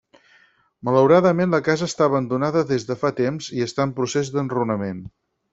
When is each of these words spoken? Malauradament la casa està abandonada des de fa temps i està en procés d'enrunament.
Malauradament 0.87 1.53
la 1.57 1.59
casa 1.67 1.89
està 1.91 2.07
abandonada 2.11 2.65
des 2.73 2.89
de 2.89 2.99
fa 3.05 3.15
temps 3.23 3.53
i 3.59 3.65
està 3.69 3.89
en 3.89 3.97
procés 4.01 4.37
d'enrunament. 4.39 5.09